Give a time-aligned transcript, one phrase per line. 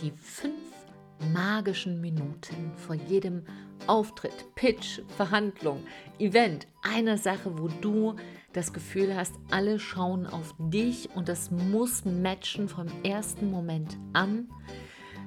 [0.00, 0.54] die fünf
[1.32, 3.42] magischen Minuten vor jedem
[3.86, 5.82] Auftritt, Pitch, Verhandlung,
[6.18, 8.16] Event, eine Sache, wo du
[8.52, 14.48] das Gefühl hast, alle schauen auf dich und das muss matchen vom ersten Moment an.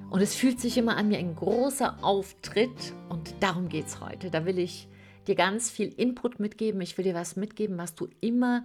[0.10, 4.32] Und es fühlt sich immer an wie ein großer Auftritt und darum geht es heute.
[4.32, 4.88] Da will ich
[5.28, 6.82] dir ganz viel Input mitgeben.
[6.82, 8.64] Ich will dir was mitgeben, was du immer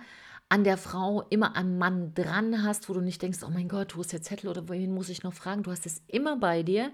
[0.48, 3.96] an der Frau, immer am Mann dran hast, wo du nicht denkst, oh mein Gott,
[3.96, 5.62] wo ist der Zettel oder wen muss ich noch fragen?
[5.62, 6.92] Du hast es immer bei dir.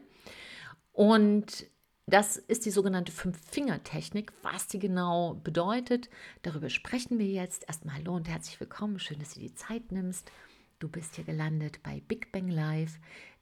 [0.93, 1.67] Und
[2.07, 4.33] das ist die sogenannte Fünf-Finger-Technik.
[4.43, 6.09] Was die genau bedeutet,
[6.43, 7.65] darüber sprechen wir jetzt.
[7.69, 8.99] Erstmal hallo und herzlich willkommen.
[8.99, 10.31] Schön, dass du die Zeit nimmst.
[10.79, 12.99] Du bist hier gelandet bei Big Bang Live,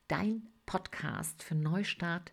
[0.09, 2.33] dein Podcast für Neustart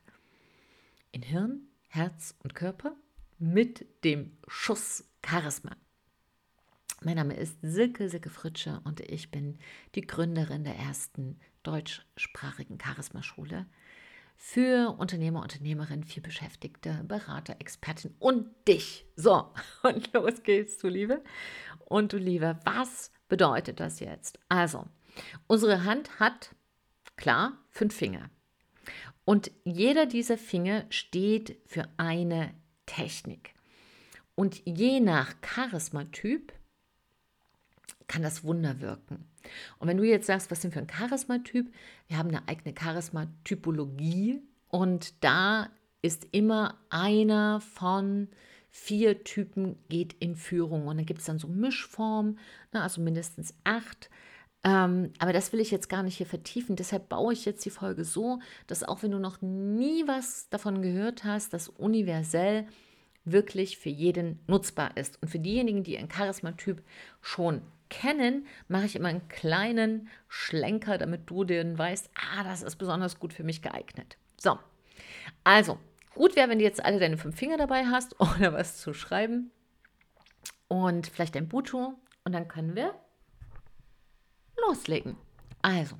[1.12, 2.96] in Hirn, Herz und Körper
[3.38, 5.78] mit dem Schuss Charisma.
[7.05, 9.59] Mein Name ist Silke, Silke Fritsche und ich bin
[9.94, 13.68] die Gründerin der ersten deutschsprachigen Charisma-Schule
[14.36, 19.05] für Unternehmer, Unternehmerinnen, viel Beschäftigte, Berater, Expertin und dich.
[19.15, 21.21] So, und los geht's, du Liebe.
[21.85, 24.40] Und du Liebe, was bedeutet das jetzt?
[24.49, 24.87] Also,
[25.46, 26.55] unsere Hand hat,
[27.18, 28.32] klar, fünf Finger.
[29.26, 32.55] Und jeder dieser Finger steht für eine
[32.87, 33.54] Technik.
[34.34, 36.52] Und je nach Charismatyp
[38.08, 39.26] kann das Wunder wirken.
[39.80, 41.72] Und wenn du jetzt sagst, was sind für ein Charismatyp?
[42.08, 45.70] Wir haben eine eigene Charismatypologie und da
[46.02, 48.28] ist immer einer von
[48.70, 50.88] vier Typen geht in Führung.
[50.88, 52.38] Und dann gibt es dann so Mischformen,
[52.74, 54.10] ne, also mindestens acht.
[54.66, 56.76] Ähm, aber das will ich jetzt gar nicht hier vertiefen.
[56.76, 60.82] Deshalb baue ich jetzt die Folge so, dass auch wenn du noch nie was davon
[60.82, 62.68] gehört hast, das universell
[63.24, 65.22] wirklich für jeden nutzbar ist.
[65.22, 66.84] Und für diejenigen, die ein Charismatyp
[67.22, 72.75] schon kennen, mache ich immer einen kleinen Schlenker, damit du den weißt, ah, das ist
[72.78, 74.18] besonders gut für mich geeignet.
[74.38, 74.58] So,
[75.44, 75.80] also,
[76.14, 79.52] gut wäre, wenn du jetzt alle deine fünf Finger dabei hast oder was zu schreiben
[80.68, 81.94] und vielleicht ein Buto
[82.24, 82.96] und dann können wir
[84.68, 85.18] loslegen.
[85.62, 85.98] Also,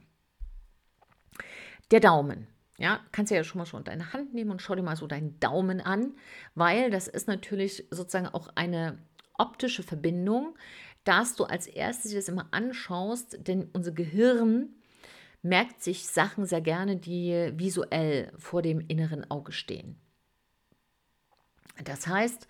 [1.92, 2.48] der Daumen.
[2.78, 5.08] Ja, kannst du ja schon mal schon deine Hand nehmen und schau dir mal so
[5.08, 6.14] deinen Daumen an,
[6.56, 8.98] weil das ist natürlich sozusagen auch eine
[9.38, 10.58] optische Verbindung,
[11.06, 14.70] dass du als erstes das immer anschaust, denn unser Gehirn
[15.42, 19.98] merkt sich Sachen sehr gerne, die visuell vor dem inneren Auge stehen.
[21.84, 22.48] Das heißt,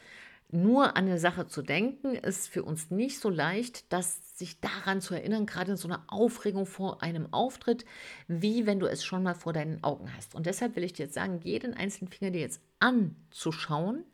[0.51, 5.01] nur an eine Sache zu denken, ist für uns nicht so leicht, dass sich daran
[5.01, 7.85] zu erinnern, gerade in so einer Aufregung vor einem Auftritt,
[8.27, 10.35] wie wenn du es schon mal vor deinen Augen hast.
[10.35, 14.05] Und deshalb will ich dir jetzt sagen, jeden einzelnen Finger dir jetzt anzuschauen,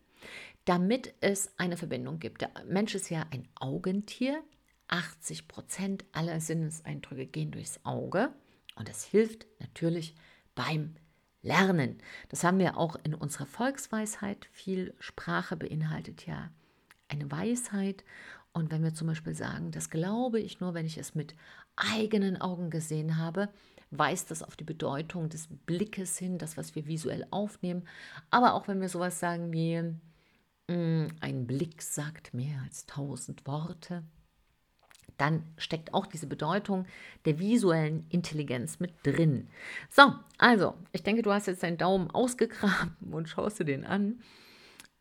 [0.72, 2.40] damit es eine Verbindung gibt.
[2.40, 4.42] Der Mensch ist ja ein Augentier.
[4.88, 8.30] 80 Prozent aller Sinneseindrücke gehen durchs Auge
[8.78, 10.16] und das hilft natürlich
[10.56, 10.96] beim
[11.42, 11.98] Lernen.
[12.30, 14.48] Das haben wir auch in unserer Volksweisheit.
[14.54, 16.52] Viel Sprache beinhaltet ja
[17.10, 18.06] eine Weisheit.
[18.54, 21.36] Und wenn wir zum Beispiel sagen, das glaube ich nur, wenn ich es mit
[21.76, 23.50] eigenen Augen gesehen habe,
[23.90, 27.84] weist das auf die Bedeutung des Blickes hin, das, was wir visuell aufnehmen.
[28.30, 29.96] Aber auch wenn wir sowas sagen wie,
[30.72, 34.04] ein Blick sagt mehr als tausend Worte.
[35.18, 36.88] Dann steckt auch diese Bedeutung
[37.26, 39.50] der visuellen Intelligenz mit drin.
[39.90, 44.22] So, also, ich denke, du hast jetzt deinen Daumen ausgegraben und schaust dir den an.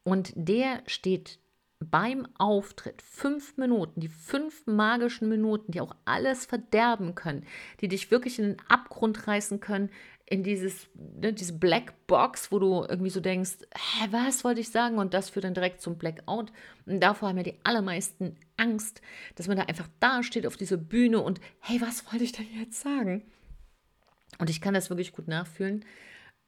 [0.03, 1.39] Und der steht
[1.79, 7.47] beim Auftritt fünf Minuten, die fünf magischen Minuten, die auch alles verderben können,
[7.81, 9.91] die dich wirklich in den Abgrund reißen können,
[10.31, 14.71] in dieses, ne, diese Black Box, wo du irgendwie so denkst, hä, was wollte ich
[14.71, 14.99] sagen?
[14.99, 16.53] Und das führt dann direkt zum Blackout.
[16.87, 19.03] Und davor haben ja die allermeisten Angst,
[19.35, 22.47] dass man da einfach da steht auf dieser Bühne und hey, was wollte ich denn
[22.57, 23.25] jetzt sagen?
[24.39, 25.85] Und ich kann das wirklich gut nachfühlen.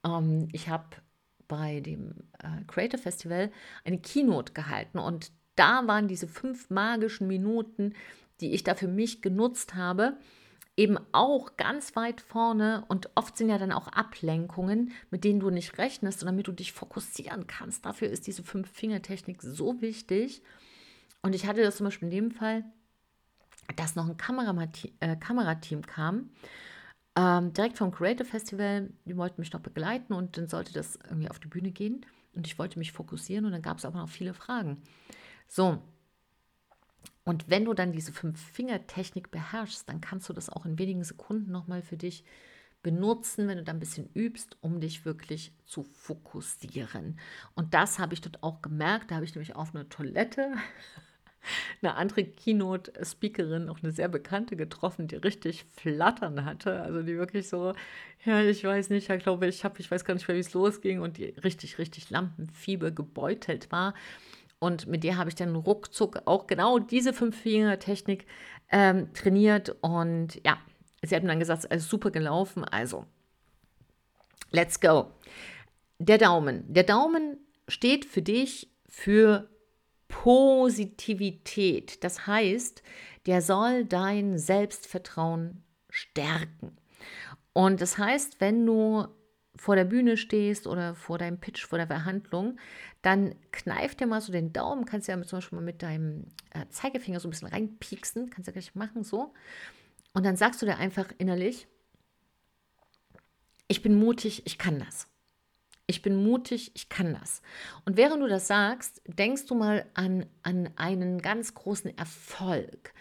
[0.07, 0.87] Ähm, ich habe
[1.49, 3.51] bei dem äh, Creator Festival
[3.85, 7.95] eine Keynote gehalten und da waren diese fünf magischen Minuten,
[8.41, 10.17] die ich da für mich genutzt habe
[10.77, 15.51] eben auch ganz weit vorne und oft sind ja dann auch Ablenkungen, mit denen du
[15.51, 17.85] nicht rechnest und damit du dich fokussieren kannst.
[17.85, 20.43] Dafür ist diese Fünf-Finger-Technik so wichtig.
[21.21, 22.65] Und ich hatte das zum Beispiel in dem Fall,
[23.77, 26.31] dass noch ein Kamerateam, äh, Kamerateam kam,
[27.17, 28.91] ähm, direkt vom Creative Festival.
[29.05, 32.05] Die wollten mich noch begleiten und dann sollte das irgendwie auf die Bühne gehen.
[32.35, 34.83] Und ich wollte mich fokussieren und dann gab es aber noch viele Fragen.
[35.49, 35.83] So,
[37.25, 41.53] und wenn du dann diese Fünf-Finger-Technik beherrschst, dann kannst du das auch in wenigen Sekunden
[41.53, 42.25] nochmal für dich
[42.83, 47.19] benutzen, wenn du da ein bisschen übst, um dich wirklich zu fokussieren.
[47.55, 49.11] Und das habe ich dort auch gemerkt.
[49.11, 50.55] Da habe ich nämlich auf eine Toilette
[51.83, 56.81] eine andere Keynote-Speakerin, auch eine sehr bekannte, getroffen, die richtig Flattern hatte.
[56.83, 57.73] Also die wirklich so,
[58.25, 60.53] ja, ich weiß nicht, ich glaube, ich habe, ich weiß gar nicht mehr, wie es
[60.53, 63.95] losging und die richtig, richtig Lampenfieber gebeutelt war.
[64.63, 68.27] Und mit der habe ich dann ruckzuck auch genau diese Fünf-Finger-Technik
[68.71, 69.75] ähm, trainiert.
[69.81, 70.57] Und ja,
[71.03, 72.63] sie hat mir dann gesagt, es ist super gelaufen.
[72.63, 73.05] Also,
[74.53, 75.11] let's go.
[75.99, 76.63] Der Daumen.
[76.73, 79.51] Der Daumen steht für dich für
[80.07, 82.05] Positivität.
[82.05, 82.85] Das heißt,
[83.27, 86.77] der soll dein Selbstvertrauen stärken.
[87.53, 89.09] Und das heißt, wenn du
[89.57, 92.59] vor der Bühne stehst oder vor deinem Pitch, vor der Verhandlung,
[93.03, 96.67] dann kneif dir mal so den Daumen, kannst ja zum Beispiel mal mit deinem äh,
[96.71, 99.35] Zeigefinger so ein bisschen reinpieksen, kannst du ja gleich machen, so.
[100.15, 101.67] Und dann sagst du dir einfach innerlich,
[103.69, 105.07] ich bin mutig, ich kann das.
[105.87, 107.43] Ich bin mutig, ich kann das.
[107.85, 112.95] Und während du das sagst, denkst du mal an, an einen ganz großen Erfolg.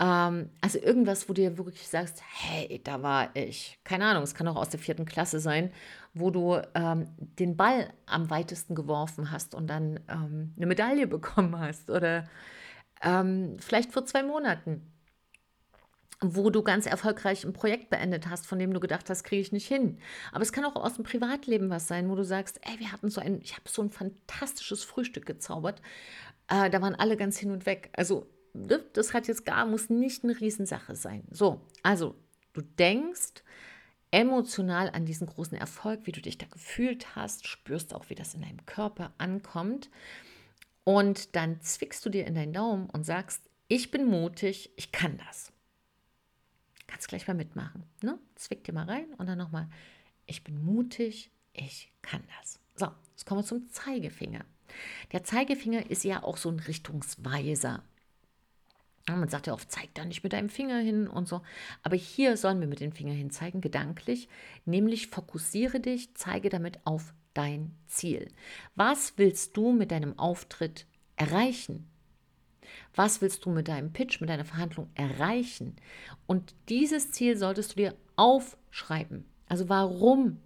[0.00, 3.78] Ähm, also irgendwas, wo du dir wirklich sagst, hey, da war ich.
[3.84, 5.72] Keine Ahnung, es kann auch aus der vierten Klasse sein,
[6.14, 11.58] wo du ähm, den Ball am weitesten geworfen hast und dann ähm, eine Medaille bekommen
[11.58, 11.90] hast.
[11.90, 12.28] Oder
[13.02, 14.92] ähm, vielleicht vor zwei Monaten
[16.20, 19.52] wo du ganz erfolgreich ein Projekt beendet hast, von dem du gedacht hast, kriege ich
[19.52, 19.98] nicht hin.
[20.32, 23.08] Aber es kann auch aus dem Privatleben was sein, wo du sagst, ey, wir hatten
[23.08, 25.80] so ein, ich habe so ein fantastisches Frühstück gezaubert.
[26.48, 27.90] Äh, da waren alle ganz hin und weg.
[27.92, 31.24] Also das hat jetzt gar, muss nicht eine Riesensache sein.
[31.30, 32.14] So, also
[32.52, 33.42] du denkst
[34.10, 38.34] emotional an diesen großen Erfolg, wie du dich da gefühlt hast, spürst auch, wie das
[38.34, 39.90] in deinem Körper ankommt.
[40.84, 45.18] Und dann zwickst du dir in deinen Daumen und sagst, ich bin mutig, ich kann
[45.18, 45.52] das.
[46.86, 47.84] Kannst gleich mal mitmachen.
[48.02, 48.18] Ne?
[48.34, 49.68] Zwick dir mal rein und dann nochmal,
[50.26, 52.58] ich bin mutig, ich kann das.
[52.74, 54.46] So, jetzt kommen wir zum Zeigefinger.
[55.12, 57.82] Der Zeigefinger ist ja auch so ein Richtungsweiser.
[59.16, 61.42] Man sagt ja oft, zeig da nicht mit deinem Finger hin und so.
[61.82, 64.28] Aber hier sollen wir mit dem Finger hin zeigen, gedanklich.
[64.64, 68.28] Nämlich fokussiere dich, zeige damit auf dein Ziel.
[68.74, 71.88] Was willst du mit deinem Auftritt erreichen?
[72.94, 75.76] Was willst du mit deinem Pitch, mit deiner Verhandlung erreichen?
[76.26, 79.24] Und dieses Ziel solltest du dir aufschreiben.
[79.46, 80.40] Also warum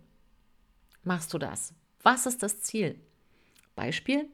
[1.03, 1.75] machst du das?
[2.03, 3.01] Was ist das Ziel?
[3.75, 4.29] Beispiel.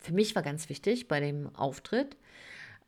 [0.00, 2.16] Für mich war ganz wichtig bei dem Auftritt,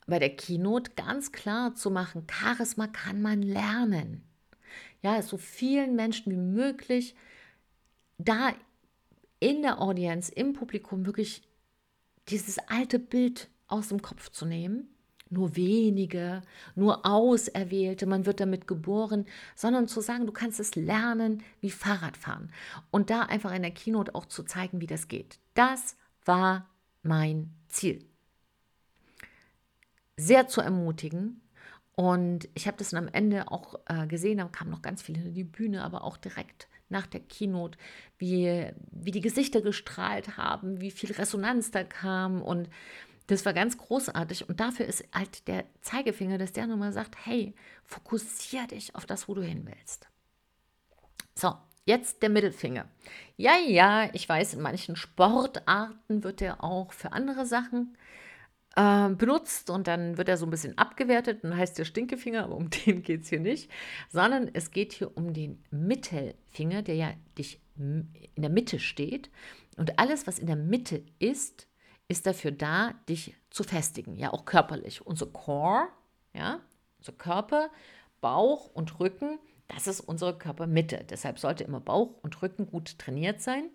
[0.06, 4.22] bei der Keynote ganz klar zu machen, Charisma kann man lernen.
[5.02, 7.14] Ja, so vielen Menschen wie möglich
[8.18, 8.52] da
[9.40, 11.42] in der Audience, im Publikum wirklich
[12.28, 14.88] dieses alte Bild aus dem Kopf zu nehmen.
[15.28, 16.42] Nur wenige,
[16.76, 19.26] nur Auserwählte, man wird damit geboren,
[19.56, 22.52] sondern zu sagen, du kannst es lernen wie Fahrradfahren.
[22.92, 25.40] Und da einfach in der Keynote auch zu zeigen, wie das geht.
[25.54, 26.70] Das war
[27.02, 28.06] mein Ziel.
[30.16, 31.40] Sehr zu ermutigen.
[31.94, 35.22] Und ich habe das dann am Ende auch äh, gesehen, da kamen noch ganz viele
[35.22, 37.78] in die Bühne, aber auch direkt nach der Keynote,
[38.18, 42.68] wie, wie die Gesichter gestrahlt haben, wie viel Resonanz da kam und
[43.26, 47.54] das war ganz großartig und dafür ist halt der Zeigefinger, dass der nochmal sagt, hey,
[47.84, 50.06] fokussier dich auf das, wo du hin willst.
[51.34, 51.54] So,
[51.86, 52.86] jetzt der Mittelfinger.
[53.36, 57.96] Ja, ja, ich weiß, in manchen Sportarten wird der auch für andere Sachen
[58.76, 62.56] äh, benutzt und dann wird er so ein bisschen abgewertet und heißt der Stinkefinger, aber
[62.56, 63.70] um den geht es hier nicht,
[64.08, 69.30] sondern es geht hier um den Mittelfinger, der ja dich in der Mitte steht.
[69.76, 71.68] Und alles, was in der Mitte ist,
[72.08, 75.04] ist dafür da, dich zu festigen, ja auch körperlich.
[75.04, 75.88] Unser Core,
[76.34, 76.60] ja,
[76.98, 77.70] unser Körper,
[78.20, 81.04] Bauch und Rücken, das ist unsere Körpermitte.
[81.08, 83.70] Deshalb sollte immer Bauch und Rücken gut trainiert sein,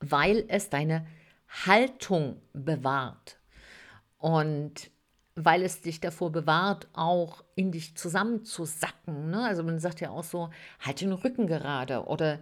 [0.00, 1.06] weil es deine
[1.50, 3.38] Haltung bewahrt
[4.18, 4.90] und
[5.34, 9.30] weil es dich davor bewahrt, auch in dich zusammenzusacken.
[9.30, 9.42] Ne?
[9.44, 12.40] Also man sagt ja auch so, halt den Rücken gerade oder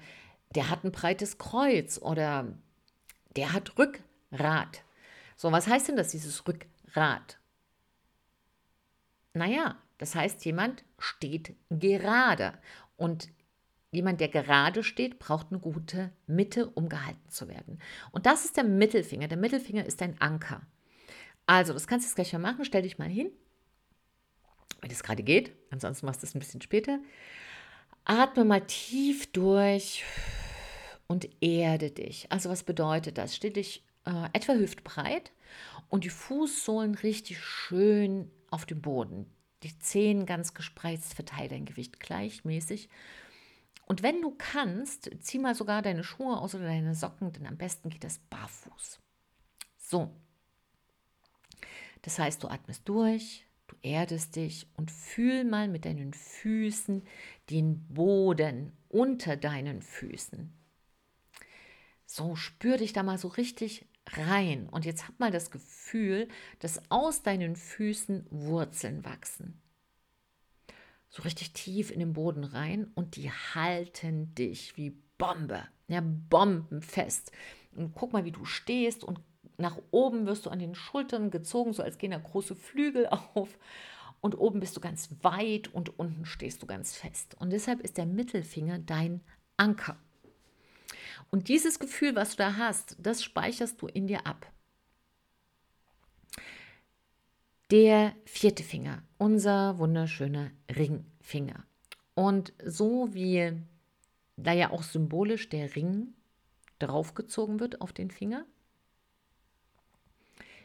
[0.55, 2.47] der hat ein breites Kreuz oder
[3.37, 4.83] der hat Rückgrat.
[5.37, 7.39] So, was heißt denn das, dieses Rückgrat?
[9.35, 12.59] Naja, das heißt, jemand steht gerade.
[12.97, 13.29] Und
[13.91, 17.81] jemand, der gerade steht, braucht eine gute Mitte, um gehalten zu werden.
[18.13, 19.29] Und das ist der Mittelfinger.
[19.29, 20.63] Der Mittelfinger ist ein Anker.
[21.47, 22.65] Also, das kannst du jetzt gleich mal machen.
[22.65, 23.31] Stell dich mal hin,
[24.83, 25.53] wenn es gerade geht.
[25.71, 26.99] Ansonsten machst du es ein bisschen später.
[28.05, 30.05] Atme mal tief durch
[31.07, 32.31] und erde dich.
[32.31, 33.35] Also, was bedeutet das?
[33.35, 35.33] Stell dich äh, etwa hüftbreit
[35.89, 39.27] und die Fußsohlen richtig schön auf dem Boden.
[39.63, 42.89] Die Zehen ganz gespreizt, verteile dein Gewicht gleichmäßig
[43.89, 47.57] und wenn du kannst, zieh mal sogar deine Schuhe aus oder deine Socken, denn am
[47.57, 49.01] besten geht das barfuß.
[49.79, 50.11] So,
[52.03, 57.03] Das heißt, du atmest durch, du erdest dich und fühl mal mit deinen Füßen
[57.49, 60.53] den Boden unter deinen Füßen.
[62.05, 64.69] So, spür dich da mal so richtig rein.
[64.69, 66.29] Und jetzt hab mal das Gefühl,
[66.59, 69.61] dass aus deinen Füßen Wurzeln wachsen.
[71.09, 77.33] So richtig tief in den Boden rein und die halten dich wie Bombe, ja, bombenfest.
[77.75, 79.21] Und guck mal, wie du stehst und
[79.57, 83.59] nach oben wirst du an den Schultern gezogen, so als gehen da große Flügel auf.
[84.21, 87.37] Und oben bist du ganz weit und unten stehst du ganz fest.
[87.39, 89.21] Und deshalb ist der Mittelfinger dein
[89.57, 89.97] Anker.
[91.31, 94.51] Und dieses Gefühl, was du da hast, das speicherst du in dir ab.
[97.71, 101.65] Der vierte Finger, unser wunderschöner Ringfinger.
[102.15, 103.63] Und so wie
[104.37, 106.15] da ja auch symbolisch der Ring
[106.79, 108.47] draufgezogen wird auf den Finger,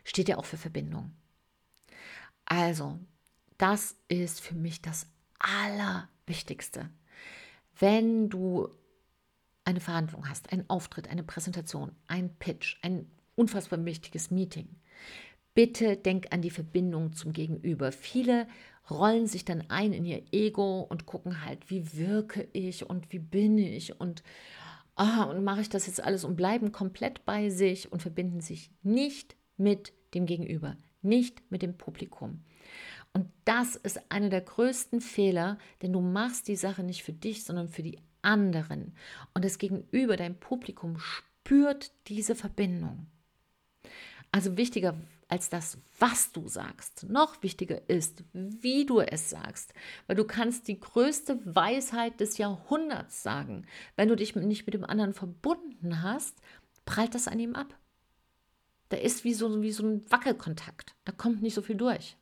[0.06, 1.12] steht ja auch für Verbindung.
[2.46, 2.98] Also,
[3.58, 5.08] das ist für mich das
[5.40, 6.90] Allerwichtigste.
[7.80, 8.70] Wenn du
[9.66, 14.70] eine Verhandlung hast, einen Auftritt, eine Präsentation, ein Pitch, ein unfassbar wichtiges Meeting,
[15.54, 17.92] bitte denk an die Verbindung zum Gegenüber.
[17.92, 18.48] Viele
[18.90, 23.20] rollen sich dann ein in ihr Ego und gucken halt, wie wirke ich und wie
[23.20, 24.24] bin ich und,
[24.96, 28.72] ah, und mache ich das jetzt alles und bleiben komplett bei sich und verbinden sich
[28.82, 32.44] nicht mit dem Gegenüber, nicht mit dem Publikum.
[33.14, 37.44] Und das ist einer der größten Fehler, denn du machst die Sache nicht für dich,
[37.44, 38.96] sondern für die anderen.
[39.34, 43.06] Und das Gegenüber, dein Publikum, spürt diese Verbindung.
[44.32, 44.96] Also wichtiger
[45.34, 47.10] als das, was du sagst.
[47.10, 49.74] Noch wichtiger ist, wie du es sagst,
[50.06, 53.66] weil du kannst die größte Weisheit des Jahrhunderts sagen.
[53.96, 56.38] Wenn du dich nicht mit dem anderen verbunden hast,
[56.86, 57.76] prallt das an ihm ab.
[58.90, 60.94] Da ist wie so, wie so ein Wackelkontakt.
[61.04, 62.16] Da kommt nicht so viel durch.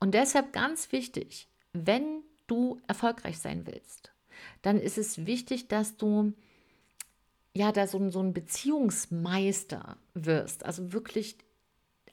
[0.00, 4.12] Und deshalb ganz wichtig, wenn du erfolgreich sein willst,
[4.60, 6.34] dann ist es wichtig, dass du
[7.54, 10.66] ja da so, so ein Beziehungsmeister wirst.
[10.66, 11.38] Also wirklich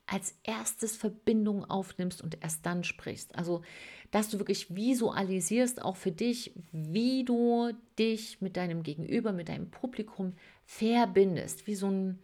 [0.08, 3.36] als erstes Verbindung aufnimmst und erst dann sprichst.
[3.36, 3.62] Also,
[4.10, 9.70] dass du wirklich visualisierst, auch für dich, wie du dich mit deinem Gegenüber, mit deinem
[9.70, 10.34] Publikum
[10.66, 12.20] verbindest, wie so ein,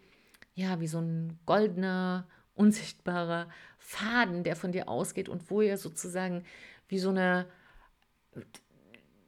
[0.56, 2.26] ja, wie so ein goldener,
[2.56, 3.50] unsichtbarer
[3.80, 6.46] Faden, der von dir ausgeht und wo ihr sozusagen
[6.88, 7.48] wie so eine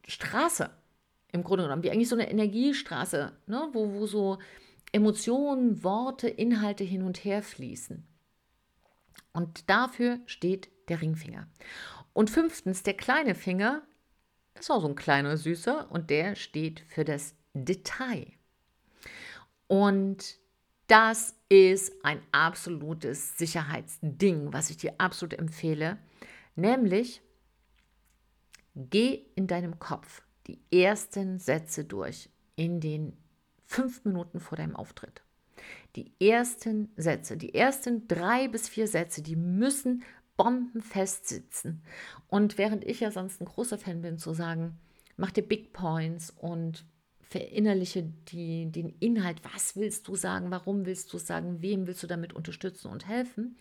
[0.08, 0.70] Straße
[1.32, 4.38] im Grunde genommen, wie eigentlich so eine Energiestraße, ne, wo, wo so
[4.94, 8.08] Emotionen, Worte, Inhalte hin und her fließen.
[9.36, 11.50] Und dafür steht der Ringfinger.
[12.14, 13.86] Und fünftens, der kleine Finger,
[14.58, 18.32] ist auch so ein kleiner Süßer und der steht für das Detail.
[19.68, 20.40] Und
[20.88, 25.98] das ist ein absolutes Sicherheitsding, was ich dir absolut empfehle.
[26.56, 27.22] Nämlich,
[28.74, 33.18] geh in deinem Kopf die ersten Sätze durch in den
[33.66, 35.25] fünf Minuten vor deinem Auftritt.
[35.96, 40.04] Die ersten Sätze, die ersten drei bis vier Sätze, die müssen
[40.38, 41.84] bombenfest sitzen.
[42.28, 44.78] Und während ich ja sonst ein großer Fan bin, zu sagen,
[45.18, 46.86] mach dir Big Points und
[47.22, 52.08] verinnerliche die, den Inhalt, was willst du sagen, warum willst du sagen, wem willst du
[52.08, 53.58] damit unterstützen und helfen.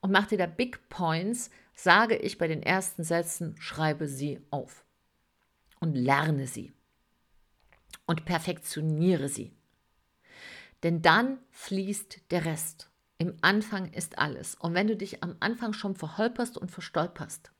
[0.00, 4.84] Und mach dir da Big Points, sage ich bei den ersten Sätzen, schreibe sie auf
[5.80, 6.72] und lerne sie
[8.06, 9.57] und perfektioniere sie.
[10.82, 12.90] Denn dann fließt der Rest.
[13.18, 14.54] Im Anfang ist alles.
[14.54, 17.50] Und wenn du dich am Anfang schon verholperst und verstolperst,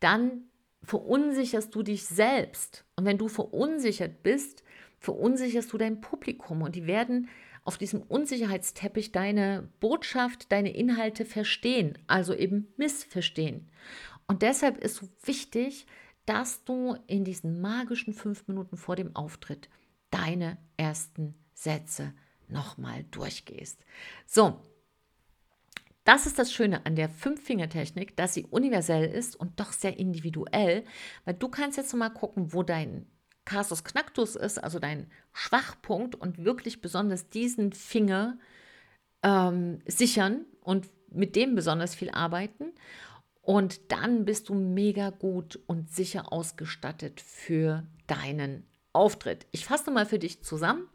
[0.00, 0.44] dann
[0.82, 2.84] verunsicherst du dich selbst.
[2.96, 4.62] Und wenn du verunsichert bist,
[4.98, 6.62] verunsicherst du dein Publikum.
[6.62, 7.28] Und die werden
[7.64, 13.70] auf diesem Unsicherheitsteppich deine Botschaft, deine Inhalte verstehen, also eben missverstehen.
[14.26, 15.86] Und deshalb ist so wichtig,
[16.26, 19.68] dass du in diesen magischen fünf Minuten vor dem Auftritt
[20.10, 22.14] deine ersten Sätze
[22.48, 23.78] nochmal durchgehst.
[24.26, 24.60] So,
[26.04, 30.84] das ist das Schöne an der Fünf-Finger-Technik, dass sie universell ist und doch sehr individuell,
[31.24, 33.06] weil du kannst jetzt mal gucken, wo dein
[33.44, 38.38] Casus Knactus ist, also dein Schwachpunkt und wirklich besonders diesen Finger
[39.22, 42.72] ähm, sichern und mit dem besonders viel arbeiten.
[43.42, 49.46] Und dann bist du mega gut und sicher ausgestattet für deinen Auftritt.
[49.50, 50.88] Ich fasse mal für dich zusammen.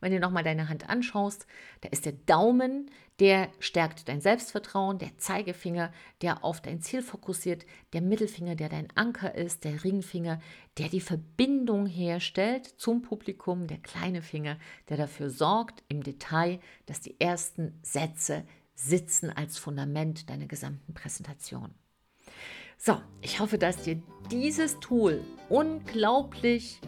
[0.00, 1.46] Wenn du nochmal deine Hand anschaust,
[1.80, 2.90] da ist der Daumen,
[3.20, 8.88] der stärkt dein Selbstvertrauen, der Zeigefinger, der auf dein Ziel fokussiert, der Mittelfinger, der dein
[8.94, 10.40] Anker ist, der Ringfinger,
[10.78, 14.56] der die Verbindung herstellt zum Publikum, der kleine Finger,
[14.88, 21.74] der dafür sorgt im Detail, dass die ersten Sätze sitzen als Fundament deiner gesamten Präsentation.
[22.76, 24.00] So, ich hoffe, dass dir
[24.30, 26.80] dieses Tool unglaublich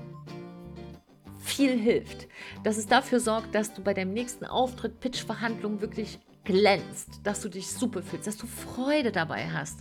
[1.41, 2.29] viel hilft,
[2.65, 7.49] dass es dafür sorgt, dass du bei deinem nächsten Auftritt, Pitch-Verhandlung wirklich glänzt, dass du
[7.49, 9.81] dich super fühlst, dass du Freude dabei hast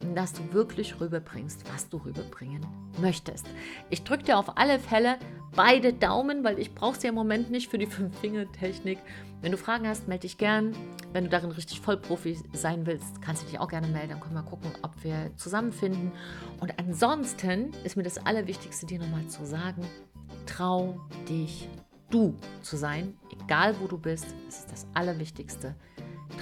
[0.00, 2.64] und dass du wirklich rüberbringst, was du rüberbringen
[3.00, 3.46] möchtest.
[3.90, 5.18] Ich drücke dir auf alle Fälle
[5.54, 8.98] beide Daumen, weil ich brauche sie im Moment nicht für die Fünf-Finger-Technik.
[9.40, 10.74] Wenn du Fragen hast, melde dich gern.
[11.12, 14.10] Wenn du darin richtig Vollprofi sein willst, kannst du dich auch gerne melden.
[14.10, 16.12] Dann können wir gucken, ob wir zusammenfinden.
[16.60, 19.82] Und ansonsten ist mir das Allerwichtigste, dir nochmal zu sagen,
[20.48, 21.68] trau dich
[22.10, 24.26] du zu sein, egal wo du bist.
[24.46, 25.74] Das ist das Allerwichtigste.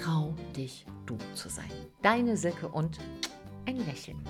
[0.02, 1.70] Trau dich du zu sein.
[2.02, 2.98] Deine Silke und
[3.66, 4.22] ein Lächeln.